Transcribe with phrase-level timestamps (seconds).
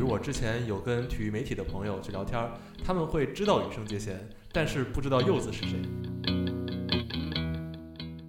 [0.00, 2.50] 如我之前有跟体育媒体的朋友去聊天，
[2.82, 4.18] 他们会知道羽生结弦，
[4.50, 5.78] 但是不知道柚子是谁。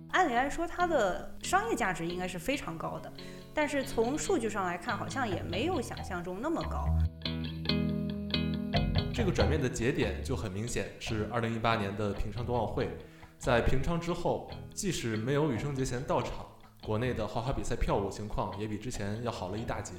[0.09, 3.11] 按理来说，它的商业价值应该是非常高的，
[3.53, 6.85] 但是从数据上来看，好像也没有想象中那么高。
[9.13, 12.89] 这个转变的节点就很明显，是二零一八年的平昌冬奥会。
[13.39, 16.45] 在平昌之后，即使没有羽生结弦到场，
[16.83, 19.93] 国内的花滑比赛票务情况也比之前要好了一大截。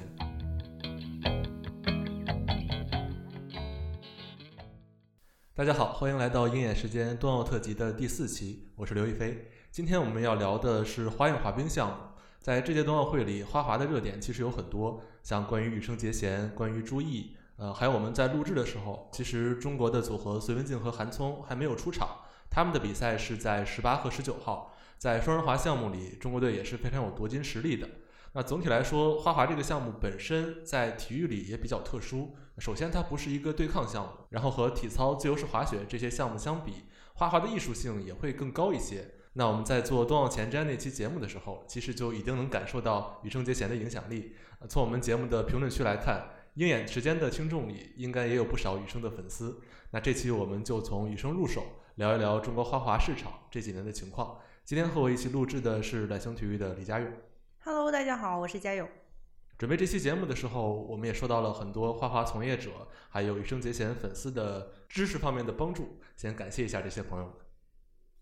[5.55, 9.51] 大家好，欢迎来到鹰眼时间冬奥特辑的第四期，我是刘亦菲。
[9.69, 11.95] 今天我们要聊的是花样滑冰项目。
[12.39, 22.21] 在这届冬奥会里，花滑的热点其实有很多，像关于羽生结弦、关于朱毅，呃，还有我们在录制的时候，其实中国的组合隋文静和韩聪还没有出场。
[22.49, 27.87] 他们的比赛是在十八和十九号，在双人滑项目里，中国队也是非常有夺金实力的。
[28.35, 32.35] 那总体来说，花滑这个项目本身在体育里也比较特殊。
[32.57, 39.11] 首先，它不是一个对抗项目，然后和体操、自由式滑雪这些项目相比，花滑的艺术性也会更高一些。
[39.33, 44.35] 那我们在做冬奥前瞻那期节目的时候，其实就已经能感受到羽生结弦的影响力。
[44.67, 49.61] 从我们节目的评论区来看，鹰眼时间的听众里应该也有不少羽生的粉丝。
[49.91, 51.63] 那这期我们就从羽生入手。
[51.95, 54.39] 聊一聊中国花滑市场这几年的情况。
[54.65, 57.07] 今天和我一起录制的是揽星体育的李佳勇。
[57.65, 58.85] Hello，大家好，我是佳勇。
[59.57, 62.71] 准备这期节目的时候，我们也收到了很多花花从业者
[63.07, 67.33] 还有羽生结弦粉丝的知识方面的帮助，先感谢一下这些朋友们。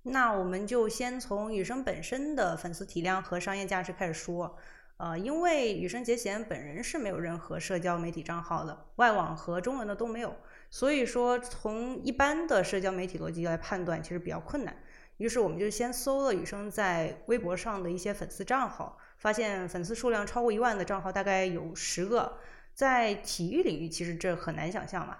[0.03, 4.55] 那我们就先从羽生本身的粉丝体量和商业价值开始说。
[4.97, 10.35] 呃，因为羽生结弦本人是没有任何社交媒体账号的，外网和中文的都没有。
[10.69, 14.77] 所以说，从一般的社交媒体逻辑来判断，其实比较困难。
[15.17, 22.37] 于是，我们就先搜了羽生在微博上的一些粉丝账号，发现粉丝数量超过一万的账号大概有十个。
[22.73, 25.17] 在体育领域，其实这很难想象嘛，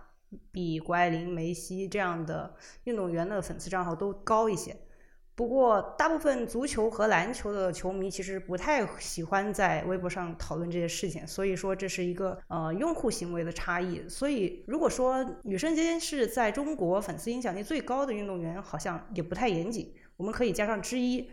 [0.52, 2.56] 比谷爱凌、梅西这样的
[2.86, 4.76] 运动员的粉丝账号都高一些。
[5.36, 14.08] 不过，大部分足球和篮球的球迷其实不太喜欢在微博上讨论这些事情，所以说这是一个呃用户行为的差异。
[14.08, 21.30] 所以，如果说女生结弦是在中国粉丝影响力最高的运动员，好像也不太严谨，我们可以加上之一。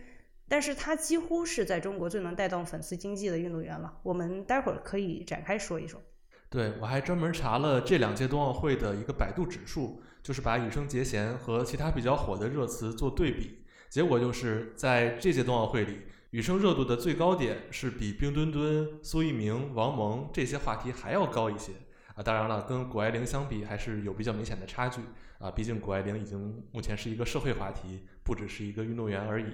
[0.48, 3.98] 但是，他几乎是在中国最能带动粉丝经济的运动员了。
[4.03, 6.00] 我们待会儿可以展开说一说。
[6.48, 13.58] 对我还专门查了这两届冬奥会的一个百度指数，就是把羽生结弦和其他比较火的热词做对比。
[13.91, 15.98] 结果就是在这届冬奥会里，
[16.31, 21.72] 羽生热度的最高点是比冰墩墩、苏翊鸣、王蒙这些话题还要高一些
[22.14, 22.22] 啊！
[22.22, 25.03] 当然了，跟谷爱凌相比还是有比较明显的差距
[25.38, 25.50] 啊！
[25.50, 29.47] 毕竟谷爱凌已经目前是一个社会话题，不只是一个运动员而已。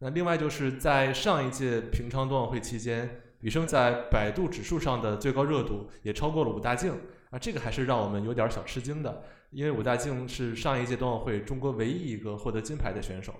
[0.00, 6.92] 那另外就是在上一届平昌冬奥会期间，羽生在百度指数上的最高热度也超过了武大靖
[7.30, 7.38] 啊！
[7.38, 9.24] 这个还是让我们有点小吃惊的。
[9.50, 13.34] 因为武大靖是上一届冬奥会中国唯一一个获得金牌的选手，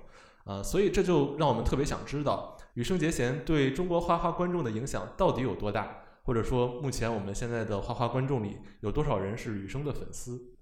[0.44, 10.57] 啊，所以这就让我们特别想知道羽生结弦对中国花滑观众的影响到底有多大，或者说目前我们现在的花滑观众里有多少人是羽生的粉丝？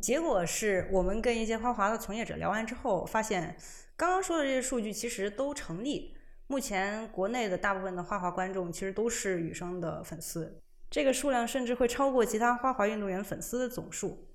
[0.00, 3.56] 结果是我们跟一些花滑的从业者聊完之后，发现
[3.96, 6.16] 刚刚说的这些数据其实都成立。
[6.46, 14.28] 目前国内的大部分的花滑观众其实都是羽生的粉丝，这个数量甚至会超过其他花滑运动员粉丝的总数。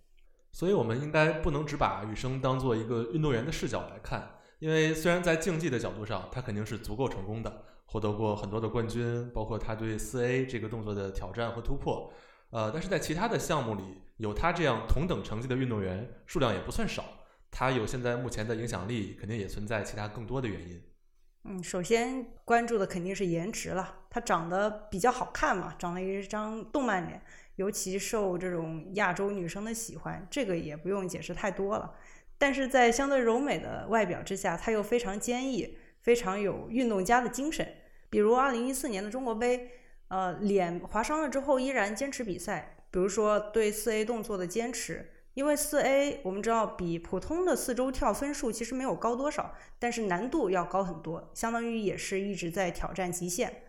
[0.51, 4.27] 所以，我们应该不能只把羽生当做一个运动员的视角来看，
[4.57, 12.11] 因为虽然在竞技的角度上，他肯定是足够成功的，获得过很多的冠军，包括他对四 A 这个动作的挑战和突破，
[12.51, 13.83] 呃，但是在其他的项目里，
[14.17, 17.03] 有他这样同等成绩的运动员数量也不算少，
[17.51, 20.81] 他有现在目前的影响力，肯定也存在其他更多的原因。
[21.45, 27.21] 嗯，首先关注的肯定是颜值了，他长得比较好看嘛，长了一张动漫脸。
[27.55, 31.93] 尤其受这种亚洲女生的喜欢，这个也不用解释太多了。
[32.37, 37.67] 但是在相对柔美的外表之下，她又非常坚毅，非常有运动家的精神。
[38.09, 39.71] 比如二零一四年的中国杯，
[40.09, 42.75] 呃，脸划伤了之后依然坚持比赛。
[42.91, 53.61] 比如说对四 A 动作的坚持，因为四 A 我们知道比普通的四周跳分数其实没有高多少，但是难度要高很多，相当于也是一直在挑战极限。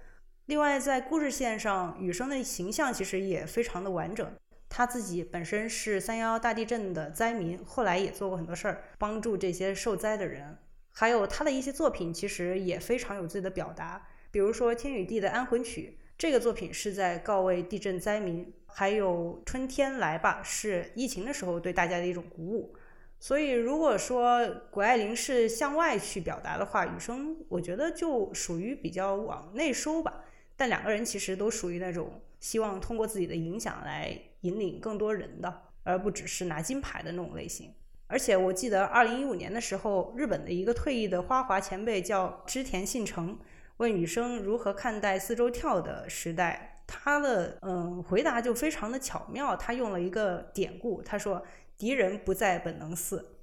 [0.47, 4.29] 另外，在故事线上，羽生的形象其实也非常的完整。
[4.69, 10.57] 他自己本身是三幺幺大地震的灾民，后来也做过很多事儿，帮助这些受灾的人。
[10.93, 14.09] 还有他的一些作品，其实也非常有自己的表达。
[14.31, 22.77] 比如说《天与地的安魂曲》，这个作品是在告慰地震灾民；还有《春天来吧》，是疫情的时候对大家的一种鼓舞。
[23.19, 30.23] 所以，如果说谷爱凌是向外去表达的话，羽生我觉得就属于比较往内收吧。
[30.59, 37.73] 但两个人其实都属于那种希望通过自己的影响来引领更多人的，而不只是拿金牌的那种类型。
[38.09, 43.39] 而且我记得二零一五年的时候，日本的一个退役的花滑前辈叫织田信成，
[43.81, 51.43] 问羽生如何看待四周跳的时代，他的嗯回答就非常的巧妙，他用了一个典故，他说
[51.79, 53.37] 敌人不在本能寺。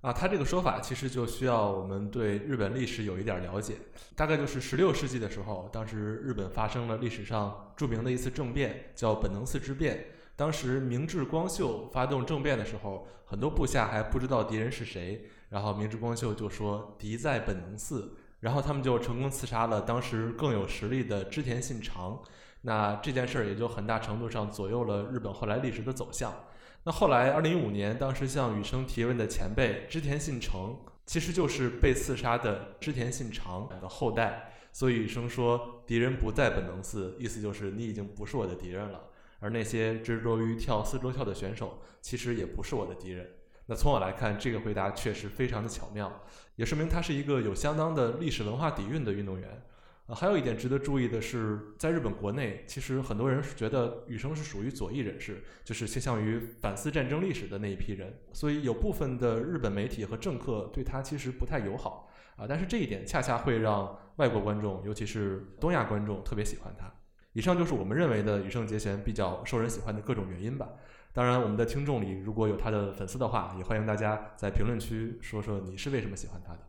[0.00, 3.74] 啊，他这个说法其实就需要我们对日本历史有一点了解。
[4.16, 10.06] 大概就是十六世纪的时候，当时日本发生了历史上著名的一次政变，叫本能寺之变。
[10.34, 22.20] 当时明智光秀发动政变的时候，很多部下还不知道敌人是谁，然后明智光秀就说敌在本能寺，然后他们就成功刺杀了当时更有实力的织田信长。
[22.62, 26.34] 那这件事儿也就很大程度上左右了日本后来历史的走向。
[26.82, 34.52] 那后来，二零一五年，当时向羽生提问的前辈织田信成，其实就是被刺杀的织田信长的后代。
[34.72, 39.00] 所以羽生说：“敌人不在本能寺”，意思就是你已经不是我的敌人了。
[39.38, 43.28] 而那些执着于跳四周跳的选手，其实也不是我的敌人。
[43.66, 46.22] 那从我来看，这个回答确实非常的巧妙，
[46.56, 49.62] 也说明他是一个有相当的历史文化底蕴的运动员。
[50.06, 62.46] 呃，还有一点值得注意的是，在日本国内，其实很多人是觉得羽生是属于左翼人士，就是倾向于反思战争历史的那一批人，所以有部分的日本媒体和政客对他其实不太友好啊。
[62.48, 66.92] 但是这一点恰恰会让外国观众，尤其是东亚观众特别喜欢他。
[67.32, 70.68] 以上就是我们认为的羽生结弦比较受人喜欢的各种原因吧。
[71.14, 76.60] 当然，我们的听众里如果有他的粉丝的话，也欢迎大家在评论区说说你是为什么喜欢他的。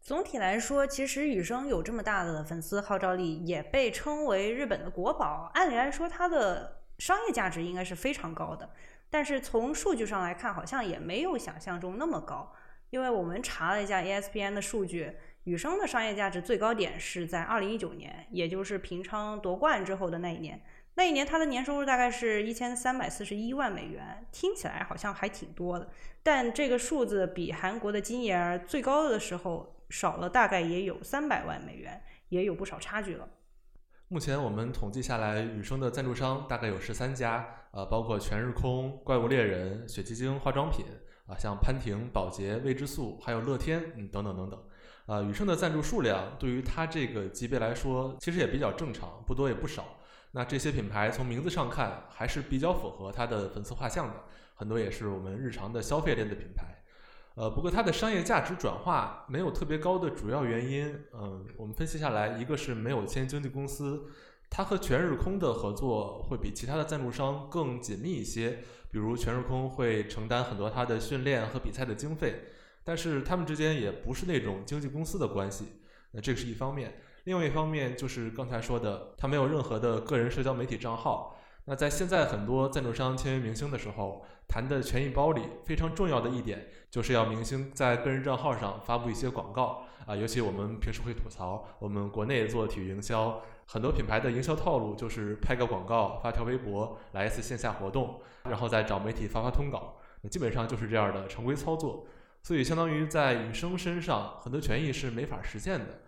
[0.00, 5.50] 总体来说，其实羽生有这么大的粉丝号召力，也被称为日本的国宝。
[5.52, 8.70] 按理来说，它的商业价值应该是非常高的，
[9.10, 12.54] 但是从数据上来看，好像也没有想象中那么高。
[12.88, 15.12] 因为我们查了一下 ESPN 的数据，
[15.44, 20.62] 羽生的商业价值最高点是在2019年，也就是平昌夺冠之后的那一年。
[20.94, 25.88] 那一年他的年收入大概是一千三百四十一万美元，听起来好像还挺多的，
[26.22, 29.72] 但这个数字比韩国的金妍儿最高的时候。
[29.90, 33.28] 少了大概也有三百万美元，也有不少差距了。
[34.08, 40.86] 目前我们统计下来，羽生的赞助商大概有十三家，呃，包括全日空、怪物猎人、雪肌精化妆品，
[41.28, 44.60] 啊，像潘婷、宝洁、未知素，还有乐天，嗯，等等等等。
[45.06, 49.84] 啊，羽生的赞助数量对于他这个级别来说，其实也比较正常，不多也不少。
[50.36, 54.14] 那这些品牌从名字上看，还是比较符合他的粉丝画像的，
[54.56, 56.82] 很多也是我们日常的消费类的品牌。
[57.36, 64.06] 呃，不过它的商业价值转化没有特别高的主要原因，嗯，我们分析下来，一个是没有签经纪公司，
[64.50, 68.58] 它和全日空的合作会比其他的赞助商更紧密一些，
[68.90, 72.42] 比如全日空会承担很多它的训练和比赛的经费，
[72.84, 75.80] 但是他们之间也不是那种经纪公司的关系，
[76.12, 81.36] 那这个是一方面，另外一方面就是刚才说的，它没有任何的个人社交媒体账号。
[81.66, 90.14] 那在现在很多赞助商签约明星的时候，谈的权益包里非常重要的一点，就是要明星在个人账号上发布一些广告啊。
[90.14, 99.96] 尤其我们平时会吐槽，我们国内做体育营销，很多品牌的营销套路就是拍个广告，发条微博，来一次线下活动，然后再找媒体发发通稿，
[100.30, 102.06] 基本上就是这样的常规操作。
[102.42, 106.00] 所以相当于在羽生身上，很多权益是没法实现的。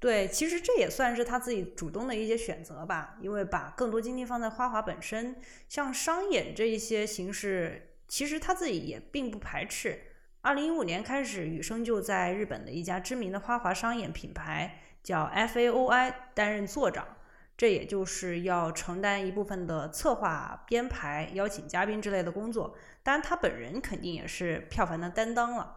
[0.00, 5.36] 对，其实这也算是他自己主动的一些选择吧，因为把更多精力放在花滑本身，
[5.68, 10.00] 像商演这一些形式，其实他自己也并不排斥。
[10.40, 17.06] 二零一五年开始，羽生就在日本的一家知名的花滑商演品牌叫 FAOI 担任座长，
[17.58, 22.74] 这也就是要承担一部分的策划、编排、邀请嘉宾之类的工作。
[23.02, 25.76] 当然，他本人肯定也是票房的担当了。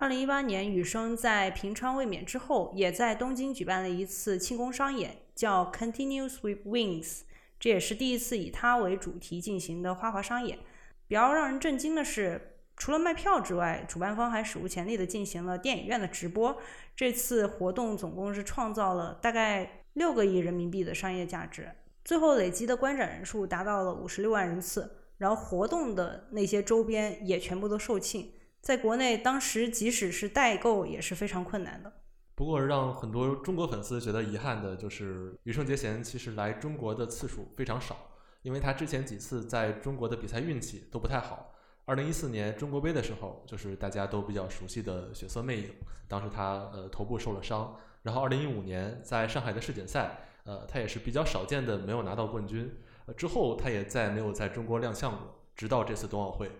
[0.00, 7.20] 二零一八年，羽生在平昌卫冕之后，也在东京举办了一次庆功商演，叫 Continuous with Wings。
[7.58, 10.58] 这也是第一次以他为主题进行的花滑商演。
[11.06, 16.56] 比较让人震惊的是，除了卖票之外，主办方还史无前例的进行了电影院的直播。
[16.96, 21.70] 这次活动总共是创造了大概六个亿人民币的商业价值，
[22.02, 24.96] 最后累积的观展人数达到了五十六万人次。
[25.18, 28.30] 然后活动的那些周边也全部都售罄。
[28.60, 31.92] 在国内，当时即使是代购也是非常困难的。
[32.34, 37.96] 不过，让很多中国粉丝觉得遗憾的就是，羽生结弦其实来中国的次数非常少，
[38.42, 41.54] 因为他之前几次在中国的比赛运气都不太好。
[41.86, 45.70] 二零一四年中国杯的时候，就是大家都比较熟悉的血色魅影，
[46.06, 47.76] 当时他呃头部受了伤。
[48.02, 52.74] 然后二零一五年在上海的世锦赛，呃，他也是比较少见的没有拿到冠军。
[53.06, 56.50] 呃，之后他也再没有在中国亮相过，直到这次冬奥会。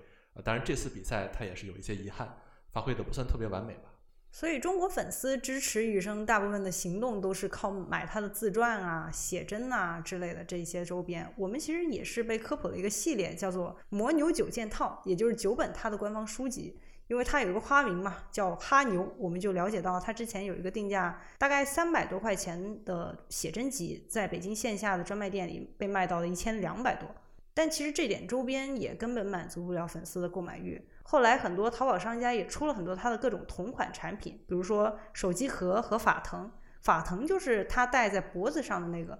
[0.44, 2.36] 当然，这次比赛他也是有一些遗憾，
[2.72, 3.90] 发挥的不算特别完美吧。
[4.32, 11.32] 所以中国粉丝支持羽生大部分的行动都是靠买他的自传啊、写真啊之类的这些周边。
[11.36, 16.78] 我们其实也是被科普了一个系列，叫做《魔牛九件套》，也就是九本他的官方书籍。
[17.08, 27.08] 因为它有一个花名嘛，叫哈牛，我们就了解到他之前有一个定价大概三百多块钱的写真集，在北京线下的专卖店里被卖到了一千两百多。
[27.52, 30.88] 但其实这点周边也根本满足不了粉丝的购买欲。
[31.02, 39.18] 后来很多淘宝商家也出了很多它的各种同款产品，比如说手机壳和法藤，法藤就是它戴在脖子上的那个。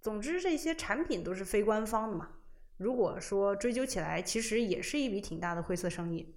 [0.00, 2.30] 总之这些产品都是非官方的嘛。
[2.78, 6.34] 如果说追究起来，其实也是一笔挺大的灰色生意。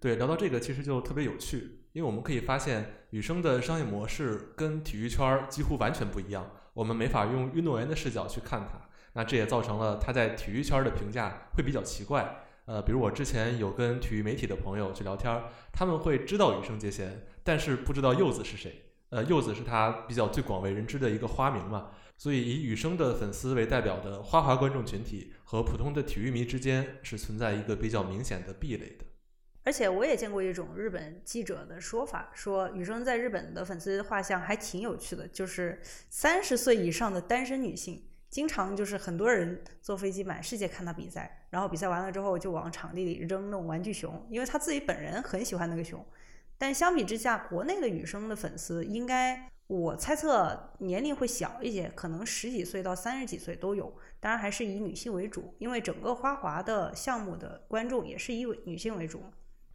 [0.00, 12.44] 对，聊到这个其实就特别有趣，因为我们可以发现女生的商业模式跟体育圈几乎完全不一样，我们没法用运动员的视角去看他，那这也造成了他在体育圈的评价会比较奇怪。
[12.64, 15.42] 呃，比如我之前有跟体育媒体的朋友去聊天，
[15.72, 18.82] 他们会知道羽生结弦，但是不知道柚子是谁。
[19.10, 29.04] 呃，柚子是他比较最广为人知的一个花名嘛，所以以羽生的粉丝为代表的花滑观众群体和普通的体育迷之间是存在一个比较明显的壁垒的。
[29.64, 38.02] 而且我也见过一种日本记者的说法，说羽生在日本的粉丝画像还挺有趣的，就是三十岁以上的单身女性，
[38.32, 46.02] 经常就是很多人坐飞机满世界看他比赛，然后比赛完了之后就往场地里扔那种玩具熊，因为他自己本人很喜欢那个熊。
[46.56, 59.22] 但相比之下，国内的羽生的粉丝应该我猜测年龄会小一些，可能十几岁到三十几岁都有，当然还是以女性为主，因为整个花滑的项目的观众也是以女性为主。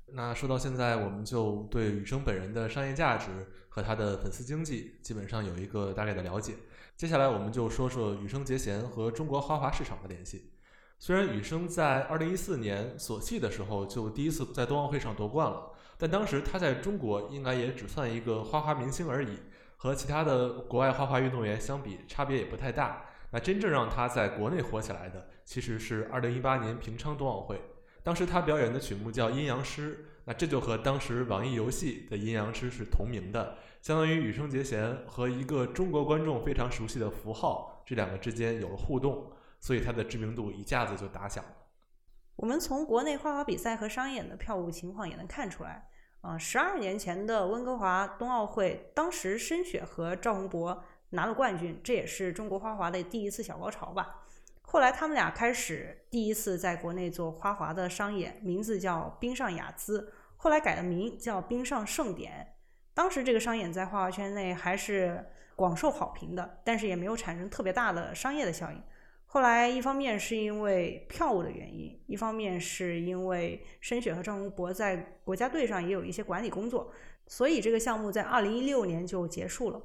[0.08, 3.28] 那说到现在，我们就对羽生本人的商业价值
[3.70, 6.56] 和他的粉丝经济基本上有一个大概的了解。
[6.98, 10.51] 接下来我们就说说羽生结弦和中国花滑市场的联系。
[10.98, 19.38] 虽然羽生在2014年索契的时候就第一次在冬奥会上夺冠了，但当时他在中国应该也只算一个花滑明星而已，
[19.75, 23.06] 和其他的国外花滑运动员相比，差别也不太大。
[23.30, 27.62] 那真正让他在国内火起来的，其实是2018年平昌冬奥会。
[28.08, 41.52] 当时他表演的曲目叫《阴阳师》，那这就和当时网易游戏的《阴阳师》是同名的，相当于羽生结弦和一个中国观众非常熟悉的符号这两个之间有了互动，所以他的知名度一下子就打响了。
[42.38, 45.90] 我们从国内花滑比赛和商演的票务情况也能看出来，
[46.22, 54.24] 啊，十二年前的温哥华冬奥会，当时申雪和赵宏博拿了冠军，这也是中国花滑的第一次小高潮吧。
[54.70, 62.56] 后来他们俩开始第一次在国内做花滑的商演，名字叫冰上雅姿，后来改了名叫冰上盛典。
[62.94, 68.84] 当时这个商演在花滑圈内还是广受好评的，但是也没有产生特别大的商业的效应。
[69.26, 76.92] 后来一方面是因为票务的原因，一方面是因为申雪和赵宏博在国家队上也有一些管理工作，
[77.26, 79.82] 所以这个项目在二零一六年就结束了。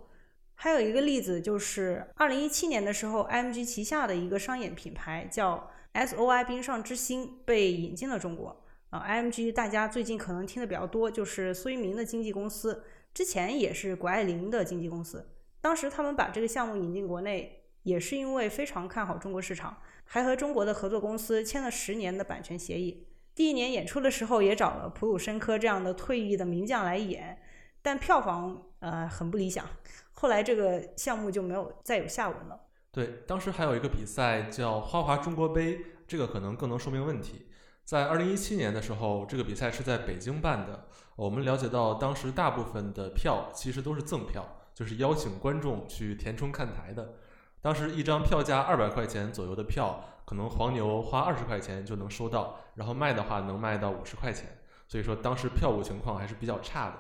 [0.63, 8.65] 还有一个例子就是，二零一七年的时候，IMG 旗下的一个商演品牌叫 SOI 冰上之星被引进了中国。
[8.91, 15.29] 啊，IMG 大家最近可能听的比较多，就是苏一鸣的经纪公司，之前也是谷爱凌的经纪公司。
[15.61, 23.09] 当时他们把这个项目引进国内，也是因为非常看好中国市场，还和中国的合作公司签了十年的版权协议。
[23.35, 27.43] 第一年演出的时候，也找了普鲁申科这样的退役的名将来演，
[27.83, 29.65] 但票房呃很不理想。
[30.13, 32.61] 后来这个项目就没有再有下文了。
[32.91, 37.49] 对，当时还有一个比赛叫花滑中国杯，这个可能更能说明问题。
[37.85, 40.87] 在二零一七年的时候，这个比赛是在北京办的。
[41.17, 47.15] 我们了解到，当时大部分的票其实都是赠票，就是邀请观众去填充看台的。
[47.61, 54.59] 当时一张票价二百块钱左右的票，可能黄牛花二十块钱就能收到，然后卖的话能卖到五十块钱。
[54.87, 56.97] 所以说，当时票务情况还是比较差的。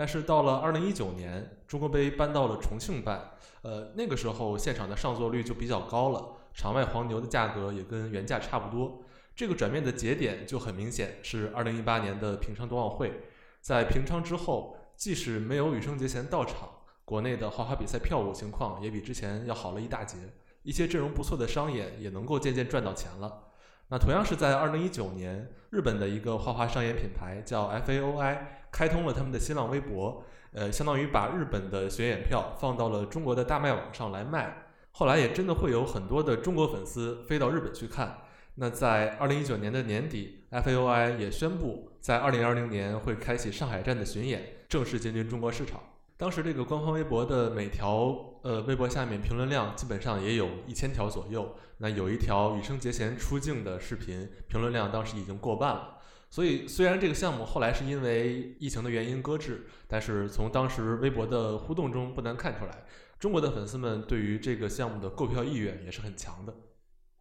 [0.00, 9.02] 但是到了二零一九年，中国杯搬到了重庆办，呃，那个时候现场的上座率就比较高了，场外黄牛的价格也跟原价差不多。
[9.36, 13.24] 这个转变的节点就很明显是二零一八年的平昌冬奥会，
[13.60, 16.66] 在平昌之后，即使没有羽生结弦到场，
[17.04, 20.16] 国内的花滑比赛票务情况也比之前要好了一大截，
[20.62, 23.49] 一些阵容不错的商演也能够渐渐赚到钱了。
[23.92, 28.38] 那同样是在二零一九年，日本的一个花滑商业品牌叫 FAOI
[28.70, 34.68] 开通了他们的新浪微博，呃，相当于把日本的巡演票放到了中国的大麦网上来卖。
[34.92, 38.18] 后来也真的会有很多的中国粉丝飞到日本去看。
[38.54, 45.80] 那在二零一九年的年底，FAOI 也宣布在二零二零年会开启上海站的巡演，正式进军中国市场。
[46.20, 51.56] 当时这个官方微博的每条呃微博下面评论量基本上也有一千条左右。
[51.78, 55.96] 那有一条羽生结弦出镜的视频，评论量当时已经过万了。
[56.28, 62.84] 所以虽然这个项目后来是因为疫情的原因搁置，但是从当时微博的互动中不难看出来，
[63.18, 66.54] 中国的粉丝们对于这个项目的购票意愿也是很强的。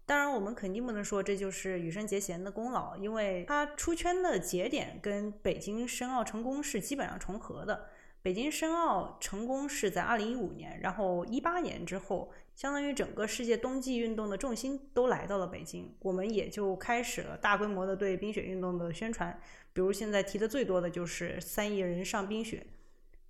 [0.06, 7.88] 当然，我们肯定不能说这就是羽生结弦的功劳，因为他出圈的节点跟北京申奥成功是基本上重合的。
[8.21, 19.39] 北京申奥成功是在二零一五年，然后一八年之后，相当于整个世界冬季运动的重心都来到了北京，我们也就开始了大规模的对冰雪运动的宣传。
[19.71, 22.67] 比如现在提的最多的就是三亿人上冰雪。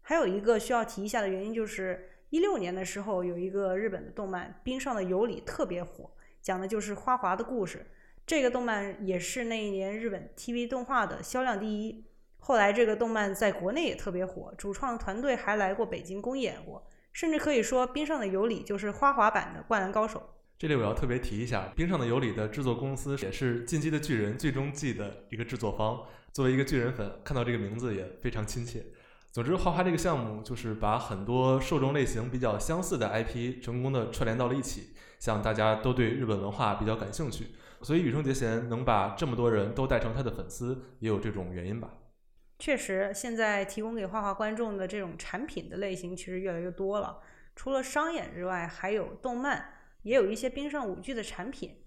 [0.02, 6.10] 还有一个需要提一下的原因就是，一六年的时候有一个日本的动漫《冰上的尤里》特别火。
[6.42, 7.86] 讲的就是花滑的故事，
[8.26, 12.06] 这个动漫也是那一年日本 TV 动画的销量第一。
[12.40, 20.20] 后来这个动漫在国内也特别火，主创团队还来过北京公演过，甚至可以说《冰上的尤里》就是花滑版的《灌篮高手》。
[20.58, 26.02] 这里我要特别提一下，《冰上的尤里》的制作公司也是《进击的巨人》最终季的一个制作方。
[26.32, 28.86] 作为一个巨人粉，看到这个名字也非常亲切。
[29.32, 34.90] 总之，花滑这个项目就是把很多受众类型比较相似的 IP 成功的串联到了一起。
[35.20, 37.48] 像大家都对日本文化比较感兴趣，
[37.82, 41.90] 所以羽生结弦能把这么多人都带成他的粉丝，也有这种原因吧。
[42.60, 47.22] 确实，现在提供给花滑观众的这种产品的类型其实越来越多了。
[47.56, 49.74] 除了商演之外，还有动漫，
[50.04, 51.78] 也有一些冰上舞剧的产品。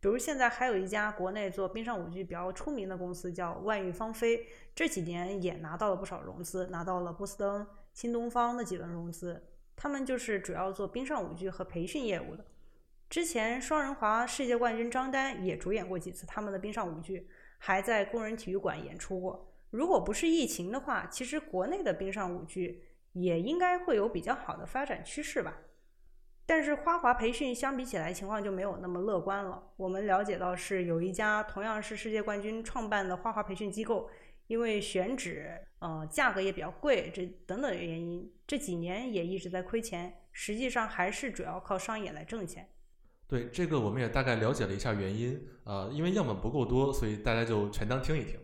[0.00, 9.48] 比如现在还有一家国内做冰上舞剧比较出名的公司叫万玉芳菲，这几年也拿到了不少融资，拿到了波司登、新东方的几轮融资。
[9.76, 12.46] 他们就是主要做冰上舞剧和培训业务的。
[13.08, 19.49] 之前双人滑世界冠军张丹也主演过几次他们的冰上舞剧，还在工人体育馆演出过。
[19.70, 25.56] 如果不是疫情的话，其实国内的冰上舞剧也应该会有比较好的发展趋势吧。
[26.44, 29.62] 但是花滑培训相比起来情况就没有那么乐观了。
[29.76, 34.10] 我们了解到是有一家同样是世界冠军创办的花滑培训机构，
[34.48, 40.12] 因为选址、呃价格也比较贵，这等等原因，这几年也一直在亏钱。
[40.32, 42.68] 实际上还是主要靠商业来挣钱。
[43.28, 45.40] 对这个，我们也大概了解了一下原因。
[45.62, 48.40] 呃，因为样本不够多，所以大家就全当听一听。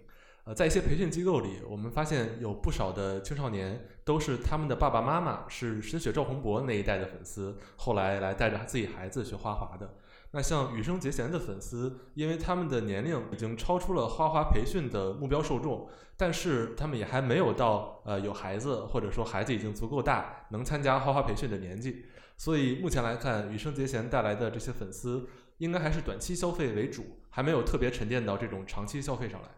[0.47, 9.97] 呃，在一些培训机构里，我们发现有不少的青少年都是他们的爸爸妈妈是深雪赵宏博那一代的粉丝，后来来带着自己孩子学花滑的。
[10.31, 22.05] 那像羽生结弦的粉丝，因为他们的年龄已经超出了花滑培训的目标受众，但是他们也还没有到呃有孩子或者说孩子已经足够大能参加花滑培训的年纪。
[22.37, 25.29] 所以目前来看，羽生结弦带来的这些粉丝，
[25.59, 29.49] 应该还是短期消费为主，还没有特别沉淀到这种长期消费上来。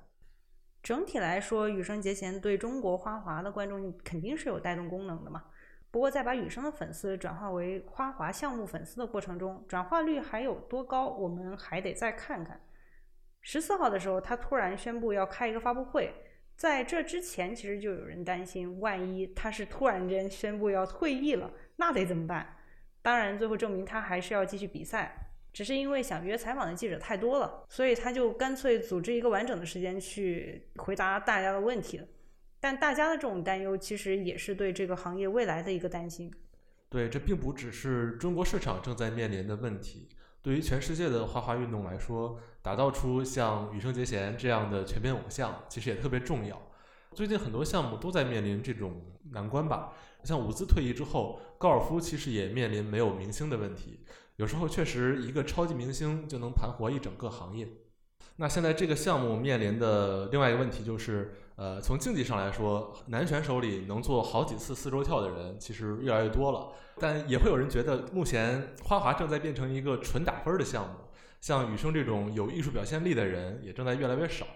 [0.88, 5.44] 整体来说，羽生结弦对中国花滑的观众肯定是有带动功能的嘛。
[5.90, 12.58] 不过，在把羽生的粉丝转化为花滑项目粉丝的过程中，转化率还有多高，我们还得再看看。
[13.42, 16.10] 十四号的时候，他突然宣布要开一个发布会，
[16.56, 22.56] 在这之前，其实就有人担心，万一他是突然间宣布要退役了，那得怎么办？
[23.02, 25.27] 当然，最后证明他还是要继续比赛，
[25.58, 32.06] 只是因为想约采访的记者太多了，所以他就干脆组织一个完整的时间去回答大家的问题了。
[32.60, 36.32] 但大家的这种担忧，其实也是对这个行业未来的一个担心。
[36.88, 40.08] 对，这并不只是中国市场正在面临的问题，
[40.42, 46.56] 对于全世界的花滑运动来说，打造出像羽生结弦这样的全面偶像，其实也特别重要。
[47.14, 49.92] 最近很多项目都在面临这种难关吧。
[50.22, 54.04] 像伍兹退役之后，高尔夫其实也面临没有明星的问题。
[54.38, 57.68] 有时候确实一个超级明星就能盘活一整个行业。
[58.36, 66.68] 那现在这个项目面临的另外一个问题就是，呃，从竞技上来说，男选手里能做好几次四周跳的人其实越来越多了。
[67.00, 70.94] 但也会有人觉得，目前花滑正在变成一个纯打分的项目，
[71.40, 74.46] 像羽生这种有艺术表现力的人也正在越来越少。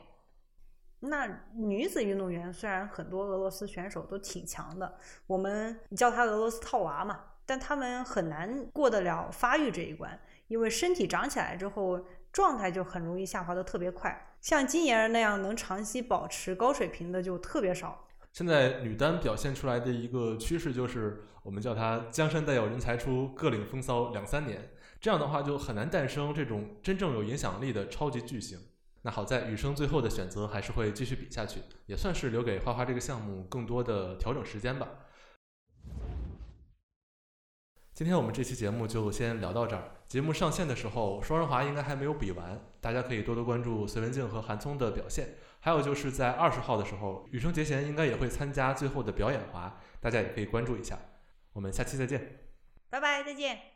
[1.01, 12.01] 那女子运动员虽然很多俄罗斯选手都挺强的，我们叫她俄罗斯套娃嘛，但他们很难过得了发育这一关，因为身体长起来之后，
[12.33, 14.35] 状态就很容易下滑的特别快。
[14.41, 18.07] 像金妍儿那样能长期保持高水平的就特别少。
[18.33, 28.59] 现在女单表现出来的一个趋势就是，我们叫它江山代有人才出，各领风骚两三年，这样的话就很难诞生这种真正有影响力的超级巨星。
[29.03, 34.89] 那好在羽生最后的选择还是会继续比下去，也算是留给花花这个项目更多的调整时间吧。
[37.95, 39.83] 今天我们这期节目就先聊到这儿。
[40.09, 45.35] 节目上线的时候，双人滑应该还没有比完，大家可以多多关注隋文静和韩聪的表现。
[45.61, 50.99] 还有就是在二十号的时候，羽生结弦应该也会参加最后的表演滑，大家也可以关注一下。
[51.53, 52.39] 我们下期再见，
[52.89, 53.72] 拜拜，再见。